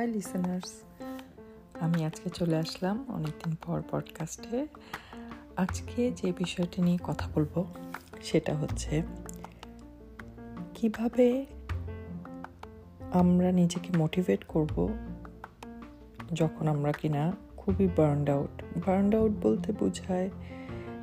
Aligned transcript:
High 0.00 0.10
listeners 0.10 0.72
আমি 1.80 2.04
আজকে 2.04 2.30
চলে 2.30 2.56
আসলাম 2.56 3.04
অনেকদিন 3.08 3.56
পর 3.66 3.82
পডকাস্টে 3.90 4.66
আজকে 5.56 6.10
যে 6.10 6.32
বিষয়টি 6.32 6.82
নিয়ে 6.82 6.98
কথা 7.04 7.28
বলব, 7.34 7.64
সেটা 8.22 8.56
হচ্ছে 8.56 9.02
কীভাবে 10.74 11.46
আমরা 13.12 13.52
নিজেকে 13.52 13.98
মোটিভেট 13.98 14.44
করব 14.44 14.88
যখন 16.32 16.68
আমরা 16.68 16.92
কিনা 16.92 17.32
খুবই 17.56 17.88
বার্নড 17.96 18.30
আউট 18.30 18.62
বার্নড 18.86 19.14
আউট 19.14 19.32
বলতে 19.42 19.72
বোঝায় 19.72 20.30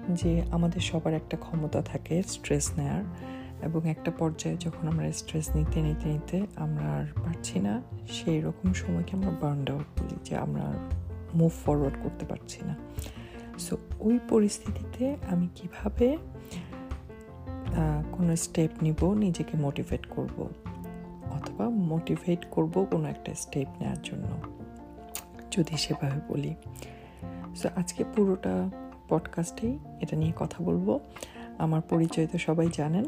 যে 0.09 0.41
আমাদের 0.51 0.81
সবার 0.81 1.13
একটা 1.13 1.37
ক্ষমতা 1.37 1.81
থাকে 1.81 2.23
স্ট্রেস 2.23 2.71
নেয়ার। 2.77 3.03
এবং 3.61 3.89
একটা 3.89 4.11
পর্যায়ে 4.11 4.57
যখন 4.57 4.87
আমরা 4.87 5.11
স্ট্রেস 5.11 5.55
নিতে 5.55 5.81
নিতে 5.81 6.07
নিতে 6.09 6.47
আমরা 6.55 6.85
আর 6.85 7.05
পারছি 7.21 7.59
না, 7.59 7.81
সেই 8.09 8.41
রকম 8.41 8.73
সময়কে 8.73 9.15
আমরা 9.15 9.29
বার্নড 9.41 9.71
আউট 9.71 10.01
বলি 10.01 10.15
যে 10.23 10.35
আমরা 10.35 10.73
মুভ 11.35 11.51
ফরওয়ার্ড 11.65 11.97
করতে 12.03 12.25
পারছি 12.25 12.65
না। 12.65 12.75
সো 13.59 13.77
ওই 13.99 14.19
পরিস্থিতিতে 14.29 15.15
আমি 15.29 15.47
কীভাবে 15.55 16.17
কোনো 18.11 18.35
স্টেপ 18.35 18.71
নিব, 18.81 19.13
নিজেকে 19.13 19.57
মোটিভেট 19.57 20.05
করব? 20.05 20.49
অথবা 21.31 21.69
মোটিভেট 21.69 22.45
করব 22.51 22.87
কোনো 22.91 23.09
একটা 23.09 23.33
স্টেপ 23.33 23.67
নেওয়ার 23.79 24.01
জন্য? 24.03 24.27
যদি 25.51 25.77
সেভাবে 25.77 26.19
বলি। 26.27 26.55
সো 27.55 27.69
আজকে 27.75 28.03
পুরোটা 28.15 28.69
পডকাস্টেই 29.09 29.79
এটা 30.01 30.17
নিয়ে 30.17 30.33
কথা 30.35 30.63
বলব। 30.63 30.99
আমার 31.57 31.81
পরিচয় 31.81 32.27
তো 32.27 32.37
সবাই 32.37 32.69
জানেন। 32.73 33.05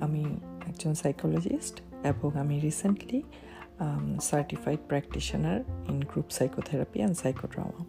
আমি 0.00 0.24
একজন 0.66 0.94
সাইকোলজিস্ট 0.94 1.82
এবং 2.04 2.36
আমি 2.36 2.60
recently 2.60 3.22
certified 4.22 4.78
practitioner 4.86 5.60
in 5.88 6.00
group 6.00 6.24
psychotherapy 6.30 6.98
and 6.98 7.16
psychodrama 7.16 7.84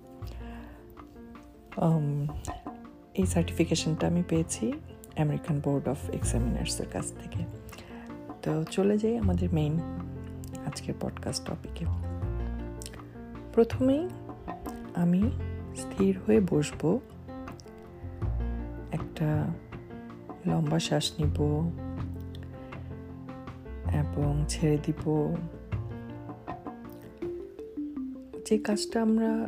এই 3.13 3.25
সার্টিফিকেশনটা 3.25 4.07
আমি 4.07 4.23
পেয়েছি 4.29 4.73
আমেরিকান 5.17 5.59
বোর্ড 5.59 5.87
অফ 5.87 6.09
এক্সামিনার্সের 6.09 6.85
কাছ 6.93 7.13
থেকে। 7.23 7.45
তো 8.41 8.63
চলে 8.63 8.97
যাই 8.97 9.17
আমাদের 9.17 9.53
মেইন 9.53 9.79
আজকের 10.65 10.93
পডকাস্ট 11.01 11.47
টপিকে 11.47 11.85
প্রথমেই 13.53 14.09
আমি 14.95 15.31
স্থির 15.75 16.19
হয়ে 16.27 16.41
বসবো 16.49 16.99
একটা 18.91 19.53
লম্বা 20.47 20.79
শ্বাস 20.79 21.11
নিব 21.19 21.37
এবং 24.01 24.45
ছেড়ে 24.49 24.77
দিব। 24.85 25.01
যে 28.45 28.57
কাজটা 28.57 29.01
আমরা 29.01 29.47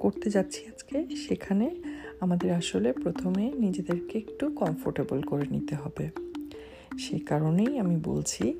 করতে 0.00 0.30
যাচ্ছি 0.30 0.66
আজকে, 0.66 1.16
সেখানে 1.16 1.76
আমাদের 2.20 2.52
আসলে 2.52 2.92
প্রথমে 2.92 3.52
নিজেদেরকে 3.58 4.18
একটু 4.18 4.50
কমফোর্টেবল 4.50 5.22
করে 5.22 5.44
নিতে 5.50 5.74
হবে। 5.74 6.10
সে 6.98 7.18
কারণেই 7.18 7.78
আমি 7.78 7.96
বলছি 8.04 8.54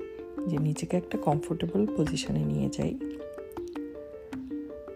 যে 0.47 0.57
নিজেকে 0.57 0.97
একটা 0.97 1.17
কমফোর্টেবল 1.17 1.87
পজিশনে 1.97 2.43
নিয়ে 2.45 2.69
যাই। 2.69 2.93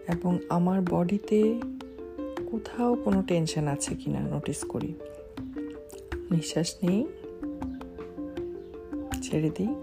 এবং 0.08 0.38
আমার 0.48 0.82
বডিতে 0.82 1.60
কোথাও 2.50 2.94
কোনো 2.94 3.22
টেনশন 3.22 3.66
আছে 3.66 3.94
কিনা 3.94 4.20
নোটিস 4.20 4.64
করি। 4.64 4.94
নিঃশ্বাস 6.30 6.74
নেই, 6.82 7.06
ছেড়ে 9.22 9.50
দিই। 9.50 9.74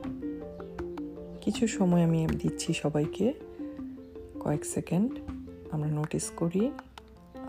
কিছু 1.41 1.67
সময় 1.67 2.03
আমি 2.03 2.27
দিচ্ছি 2.27 2.73
সবাইকে, 2.73 3.33
কয়েক 4.39 4.65
সেকেন্ড। 4.65 5.11
আমরা 5.71 5.89
নোটিস 5.89 6.31
করি 6.35 6.71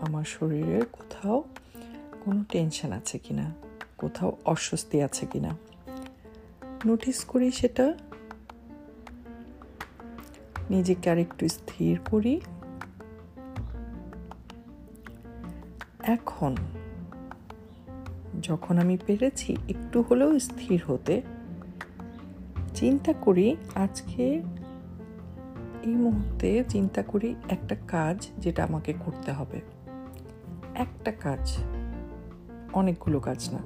আমার 0.01 0.23
শরীরের 0.23 0.85
কোথাও 0.85 1.43
কোনো 2.25 2.43
টেনশন 2.51 2.91
আছে 2.91 3.17
কি 3.17 3.33
না 3.33 3.53
কোথাও 3.97 4.37
অস্বস্তি 4.45 5.01
আছে 5.01 5.25
কি 5.25 5.39
না 5.39 5.57
নোটিস 6.85 7.23
করি 7.23 7.51
সেটা। 7.51 7.93
নিজেকে 10.69 11.09
আর 11.09 11.17
একটু 11.17 11.47
স্থির 11.47 11.99
করি। 12.11 12.41
এখন 16.03 16.55
যখন 18.41 18.77
আমি 18.77 18.97
পেরেছি, 19.05 19.57
একটু 19.69 20.01
হলেও 20.01 20.39
স্থির 20.39 20.83
হতে, 20.87 21.21
চিন্তা 22.75 23.13
করি 23.13 23.55
আজকে 23.75 24.41
এই 25.83 25.95
মুহূর্তে 25.95 26.63
চিন্তা 26.69 27.03
করি 27.03 27.35
একটা 27.49 27.75
কাজ 27.87 28.27
যেটা 28.37 28.63
আমাকে 28.63 28.93
করতে 28.93 29.31
হবে। 29.31 29.61
একটা 30.75 31.11
কাজ, 31.11 31.57
অনেকগুলো 32.73 33.19
কাজ 33.19 33.49
না। 33.51 33.59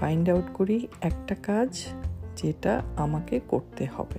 ফাইন্ড 0.00 0.30
আউট 0.30 0.44
করি 0.54 0.86
একটা 1.00 1.34
কাজ 1.34 1.86
যেটা 2.36 2.82
আমাকে 2.96 3.40
করতে 3.48 3.86
হবে। 3.96 4.18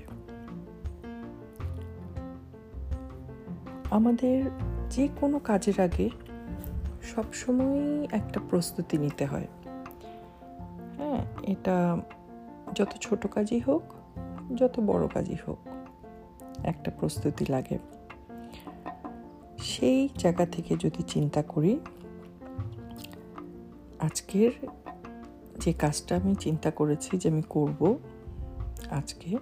আমাদের 3.91 4.43
যে 4.89 5.07
কোনো 5.19 5.39
কাজের 5.39 5.79
আগে 5.79 6.09
সবসময়ই 7.03 8.07
একটা 8.11 8.39
প্রস্তুতি 8.49 8.97
নিতে 8.97 9.25
হয়। 9.25 9.47
হ্যাঁ 10.97 11.25
এটা 11.43 11.97
যত 12.75 12.89
ছোট 13.01 13.27
কাজই 13.27 13.59
হোক, 13.59 13.81
যত 14.55 14.79
বড় 14.79 15.07
কাজই 15.07 15.35
হোক, 15.47 15.57
একটা 16.63 16.91
প্রস্তুতি 16.99 17.45
লাগে। 17.49 17.77
সেই 19.57 20.09
জায়গা 20.17 20.45
থেকে 20.45 20.75
যদি 20.79 21.03
চিন্তা 21.03 21.41
করি, 21.41 21.79
আজকের 23.99 24.51
যে 25.59 25.73
কাজটা 25.73 26.15
আমি 26.15 26.35
চিন্তা 26.35 26.71
করেছি 26.71 27.17
যে 27.17 27.29
আমি 27.29 27.41
করব 27.49 27.97
আজকে 28.89 29.37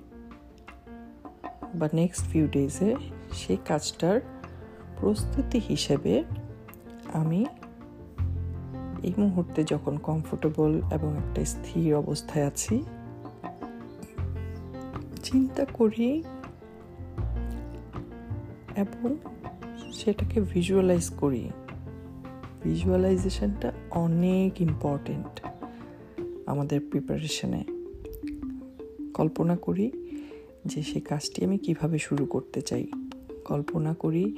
বা 1.76 1.90
নেক্সট 1.94 2.24
ফিউ 2.28 2.48
ডেজে 2.48 2.96
সেই 3.32 3.58
কাজটার 3.66 4.22
প্রস্তুতি 5.00 5.60
হিসেবে 5.70 6.24
আমি 7.14 7.46
এই 9.04 9.14
মুহূর্তে 9.18 9.64
যখন 9.64 9.98
কমফোর্টেবল 9.98 10.82
এবং 10.92 11.18
একটা 11.18 11.46
স্থির 11.46 11.96
অবস্থায় 11.96 12.46
আছি, 12.46 12.84
চিন্তা 15.24 15.66
করি 15.74 16.24
এবং 18.76 19.16
সেটাকে 19.92 20.42
ভিজুয়ালাইজ 20.42 21.10
করি। 21.10 21.50
ভিজুয়ালাইজেশনটা 22.64 23.72
অনেক 23.92 24.62
ইম্পর্টেন্ট 24.62 25.40
আমাদের 26.46 26.80
প্রিপারেশনে 26.80 27.64
কল্পনা 29.14 29.56
করি 29.56 29.92
যে 30.66 30.84
সে 30.84 31.00
কাজটি 31.00 31.46
আমি 31.46 31.58
কীভাবে 31.58 31.98
শুরু 31.98 32.26
করতে 32.26 32.62
চাই। 32.62 32.88
কল্পনা 33.46 33.94
করি 33.94 34.36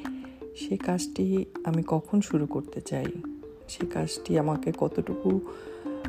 সে 0.56 0.78
কাজটি 0.78 1.46
আমি 1.64 1.84
কখন 1.88 2.22
শুরু 2.22 2.46
করতে 2.46 2.82
চাই? 2.82 3.06
সে 3.68 3.86
কাজটি 3.86 4.40
আমাকে 4.40 4.72
কতটুকু 4.78 5.40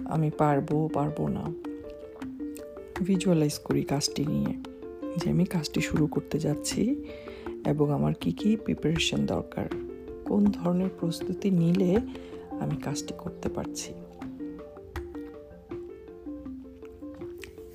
আমি 0.05 0.31
পারব 0.39 0.89
পারব 0.93 1.29
না? 1.29 1.53
ভিজুয়ালাইজ 3.05 3.59
করি 3.59 3.83
কাজটি 3.83 4.27
নিয়ে 4.27 4.55
যে 5.17 5.31
আমি 5.31 5.45
কাজটি 5.45 5.81
শুরু 5.81 6.07
করতে 6.07 6.39
যাচ্ছি 6.39 7.05
এবং 7.67 7.93
আমার 7.93 8.15
কি 8.15 8.33
কি 8.33 8.57
প্রিপারেশন 8.57 9.27
দরকার? 9.27 9.69
কোন 10.25 10.45
ধরনের 10.45 10.89
প্রস্তুতি 11.01 11.51
নিলে 11.51 11.97
আমি 12.61 12.77
কাজটি 12.77 13.15
করতে 13.19 13.49
পারছি? 13.49 13.93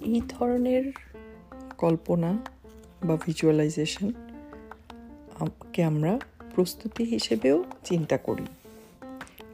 এই 0.02 0.22
ধরনের 0.30 0.92
কল্পনা 1.78 2.38
বা 3.04 3.18
ভিজুয়ালাইজেশন 3.26 4.12
কে 5.74 5.84
আমরা 5.84 6.20
প্রস্তুতি 6.58 7.04
হিসেবেও 7.04 7.64
চিন্তা 7.84 8.18
করি 8.18 8.46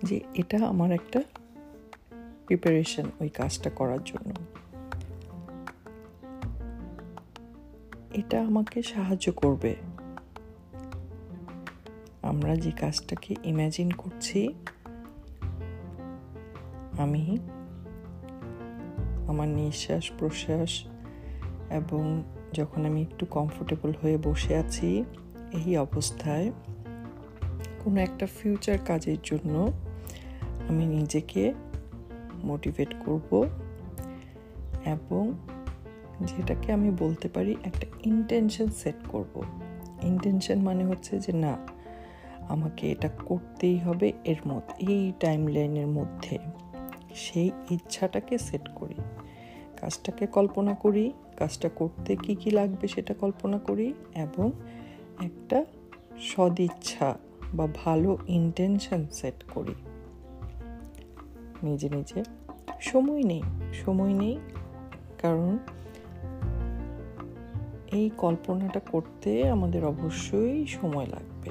যে 0.04 0.20
এটা 0.34 0.66
আমার 0.66 0.92
একটা 0.92 1.22
প্রিপারেশন 2.46 3.04
ওই 3.20 3.30
কাজটা 3.30 3.70
করার 3.70 4.04
জন্য। 4.04 4.36
এটা 8.14 8.42
আমাকে 8.42 8.84
সাহায্য 8.84 9.32
করবে। 9.32 9.76
আমরা 12.22 12.56
যে 12.56 12.72
কাজটাকে 12.72 13.36
ইম্যাজিন 13.44 13.92
করছি, 13.92 14.54
আমি 16.98 17.38
আমার 19.28 19.48
নিঃশ্বাস 19.48 20.12
প্রশ্বাস 20.20 20.84
এবং 21.70 22.24
যখন 22.54 22.86
আমি 22.86 23.02
একটু 23.02 23.26
কমফোর্টেবল 23.26 23.94
হয়ে 24.02 24.18
বসে 24.18 24.56
আছি, 24.56 25.04
এই 25.54 25.78
অবস্থায় 25.78 26.52
কোনো 27.84 28.02
একটা 28.02 28.26
ফিউচার 28.26 28.78
কাজের 28.86 29.18
জন্য 29.24 29.72
আমি 30.70 30.86
নিজেকে 30.86 31.54
মোটিভেট 32.44 32.94
করব 33.06 33.48
এবং 34.86 35.34
যেটাকে 36.22 36.74
আমি 36.74 36.92
বলতে 37.00 37.30
পারি 37.30 37.56
একটা 37.64 37.88
ইন্টেনশন 38.06 38.68
সেট 38.68 38.96
করব। 39.08 39.44
ইন্টেনশন 40.04 40.60
মানে 40.60 40.86
হচ্ছে 40.86 41.20
যে 41.20 41.34
না, 41.34 41.58
আমাকে 42.50 42.92
এটা 42.92 43.10
করতেই 43.26 43.78
হবে 43.78 44.14
এর 44.24 44.36
মধ্যে 44.48 44.94
এই 44.94 45.12
টাইম 45.20 45.48
লাইনের 45.48 45.88
মধ্যে। 45.88 46.38
সেই 47.16 47.52
ইচ্ছাটাকে 47.72 48.38
সেট 48.38 48.70
করি। 48.76 48.96
কাজটাকে 49.82 50.28
কল্পনা 50.28 50.74
করি, 50.74 51.14
কাজটা 51.38 51.70
করতে 51.70 52.16
কি 52.16 52.36
কি 52.36 52.52
লাগবে 52.52 52.88
সেটা 52.88 53.14
কল্পনা 53.14 53.60
করি 53.60 53.94
এবং 54.16 54.52
একটা 55.24 55.66
সদিচ্ছা 56.20 57.18
বা 57.54 57.68
ভালো 57.86 58.18
ইন্টেনশন 58.28 59.06
সেট 59.12 59.44
করি। 59.54 59.76
নিজে 61.64 61.90
নিজে। 61.90 62.24
সময় 62.82 63.24
নেই 63.24 63.42
সময় 63.74 64.14
নেই। 64.14 64.40
কারণ 65.22 65.58
এই 67.92 68.10
কল্পনাটা 68.18 68.80
করতে 68.80 69.50
আমাদের 69.50 69.86
অবশ্যই 69.86 70.66
সময় 70.66 71.06
লাগবে। 71.06 71.50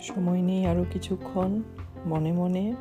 সময় 0.00 0.42
নেই 0.42 0.66
আরও 0.66 0.84
কিছুক্ষণ 0.90 1.62
মনে 2.06 2.32
মনে 2.32 2.74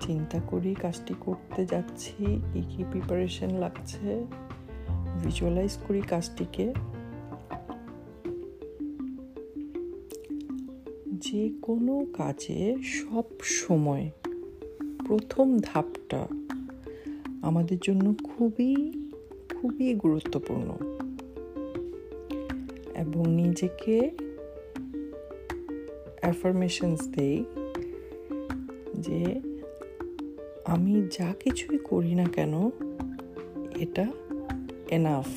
চিন্তা 0.00 0.40
করি, 0.40 0.74
কাজটি 0.74 1.14
করতে 1.20 1.66
যাচ্ছি, 1.66 2.40
কী 2.52 2.62
কী 2.62 2.84
প্রিপারেশন 2.90 3.50
লাগছে 3.50 4.26
ভিজুয়ালাইজ 5.22 5.78
করি 5.88 6.00
কাজটিকে। 6.00 6.72
যে 11.36 11.50
কোনো 11.62 12.06
কাজে 12.12 12.76
সব 12.82 13.24
সময় 13.42 14.10
প্রথম 15.06 15.58
ধাপটা 15.58 16.26
আমাদের 17.42 17.78
জন্য 17.82 18.14
খুবই 18.24 18.92
খুবই 19.54 19.94
গুরুত্বপূর্ণ। 19.94 20.76
এবং 22.94 23.28
নিজেকে 23.28 24.10
অ্যাফার্মেশনস 26.20 27.08
দেই 27.08 27.44
যে 28.94 29.40
আমি 30.64 31.08
যা 31.18 31.34
কিছুই 31.40 31.78
করি 31.78 32.14
না 32.14 32.24
কেন, 32.24 32.70
এটা 33.80 34.06
এনাফ 34.88 35.28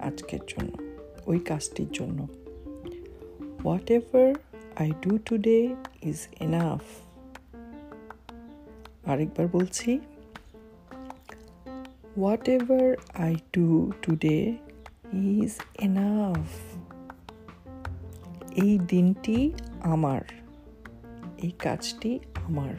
আজকের 0.00 0.40
জন্য, 0.48 0.70
ওই 1.26 1.38
কাজটির 1.38 1.88
জন্য। 1.92 2.28
Ever 3.64 4.34
I 4.76 4.92
do 5.02 5.18
today 5.18 5.74
is 6.02 6.28
enough 6.40 6.80
আরেকবার 9.08 9.48
বলছি 9.52 9.98
whatever 12.48 12.96
I 13.18 13.36
do 13.52 13.92
today 14.02 14.56
is 15.12 15.60
enough 15.78 16.46
এই 18.56 18.78
দিনটি 18.78 19.52
আমার, 19.82 20.20
এই 21.38 21.50
কাজটি 21.50 22.18
আমার। 22.34 22.74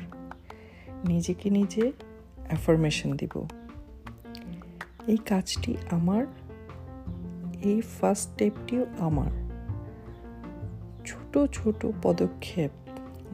নিজেকে 1.06 1.50
নিজে 1.50 1.92
অ্যাফার্মেশন 2.48 3.12
দিব। 3.12 3.48
এই 5.08 5.18
কাজটি 5.18 5.76
আমার, 5.92 6.26
এই 7.64 7.82
ফার্স্ট 7.82 8.32
স্টেপটিও 8.32 8.86
আমার। 9.00 9.47
ছোট 11.34 11.54
ছোট 11.54 11.86
পদক্ষেপ 12.04 12.72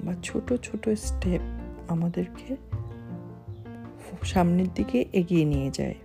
বা 0.04 0.14
ছোট 0.24 0.54
ছোট 0.54 0.90
স্টেপ 0.90 1.42
আমাদেরকে 1.88 2.58
সামনের 4.24 4.68
দিকে 4.76 5.06
এগিয়ে 5.14 5.46
নিয়ে 5.46 5.72
যায় 5.74 5.96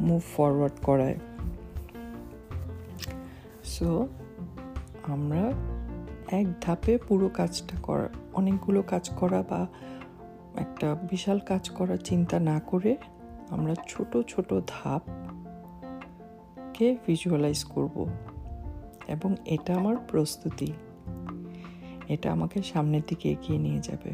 মুভ 0.00 0.22
ফরওয়ার্ড 0.36 0.72
করায়। 0.82 1.14
সো 3.64 4.08
আমরা 5.02 5.52
এক 6.30 6.46
ধাপে 6.60 6.98
পুরো 7.08 7.28
কাজটা 7.28 7.76
করা, 7.82 8.08
অনেকগুলো 8.32 8.82
কাজ 8.82 9.10
করা 9.10 9.42
বা 9.42 9.66
একটা 10.56 10.94
বিশাল 10.94 11.38
কাজ 11.38 11.70
করার 11.70 11.96
চিন্তা 11.96 12.40
না 12.40 12.60
করে 12.66 12.96
আমরা 13.50 13.74
ছোট 13.88 14.16
ছোট 14.28 14.54
ধাপকে 14.66 16.96
ভিজুয়ালাইজ 17.06 17.64
করব। 17.64 18.06
এবং 19.08 19.34
এটা 19.44 19.76
আমার 19.76 19.96
প্রস্তুতি। 19.96 20.72
এটা 22.08 22.32
আমাকে 22.32 22.62
সামনের 22.62 23.02
দিকে 23.08 23.30
এগিয়ে 23.30 23.58
নিয়ে 23.58 23.80
যাবে। 23.80 24.10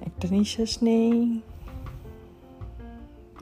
একটা 0.00 0.28
নিঃশ্বাস 0.30 0.82
নেই। 0.82 1.40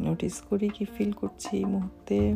নোটিস 0.00 0.40
করি 0.40 0.69
কি 0.69 0.84
ফিল 0.84 1.12
করছি 1.12 1.56
এই 1.56 1.64
মুহূর্তে। 1.64 2.34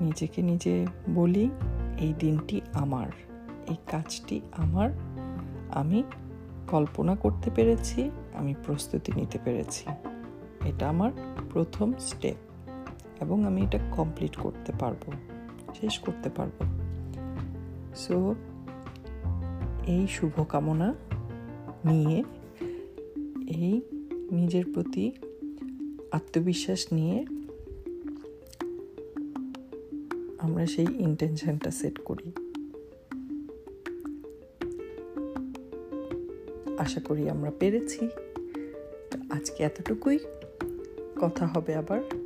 নিজেকে 0.00 0.42
নিজে 0.42 0.86
বলি, 1.14 1.50
এই 1.98 2.14
দিনটি 2.18 2.60
আমার। 2.72 3.08
এই 3.68 3.76
কাজটি 3.90 4.40
আমার। 4.52 4.90
আমি 5.70 6.02
কল্পনা 6.68 7.16
করতে 7.16 7.50
পেরেছি, 7.50 8.10
আমি 8.34 8.54
প্রস্তুতি 8.64 9.12
নিতে 9.12 9.38
পেরেছি। 9.44 9.84
এটা 10.68 10.88
আমার 10.88 11.12
প্রথম 11.52 11.92
স্টেপ 11.98 12.51
এবং 13.22 13.44
আমি 13.44 13.62
এটা 13.62 13.78
কমপ্লিট 13.96 14.36
করতে 14.36 14.72
পারব, 14.80 15.12
শেষ 15.80 15.98
করতে 15.98 16.30
পারব। 16.30 16.64
সো 17.94 18.34
এই 19.86 20.06
শুভকামনা 20.10 20.94
নিয়ে, 21.84 22.24
এই 23.46 23.80
নিজের 24.30 24.64
প্রতি 24.74 25.12
আত্মবিশ্বাস 26.12 26.92
নিয়ে 26.92 27.26
আমরা 30.38 30.66
সেই 30.66 30.86
ইন্টেনশনটা 30.98 31.70
সেট 31.70 31.98
করি। 32.04 32.32
আশা 36.78 37.00
করি 37.00 37.30
আমরা 37.30 37.50
পেরেছি। 37.58 38.08
আজকে 39.30 39.64
এতটুকুই। 39.64 40.18
কথা 41.20 41.46
হবে 41.46 41.74
আবার। 41.74 42.21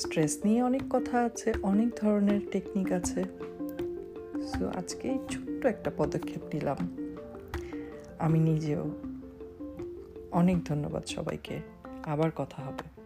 স্ট্রেস 0.00 0.38
নিয়ে 0.44 0.62
অনেক 0.62 0.82
কথা 0.90 1.20
আছে, 1.24 1.52
অনেক 1.62 1.88
ধরনের 1.96 2.40
টেকনিক 2.50 2.92
আছে। 2.92 3.24
সো 4.46 4.68
আজকে 4.68 5.18
ছোট্ট 5.30 5.66
একটা 5.66 5.90
পদক্ষেপ 5.96 6.54
নিলাম। 6.54 6.76
আমি 8.18 8.38
নিজেও। 8.38 8.90
অনেক 10.30 10.64
ধন্যবাদ 10.64 11.06
সবাইকে। 11.06 11.60
আবার 12.04 12.30
কথা 12.36 12.62
হবে। 12.62 12.99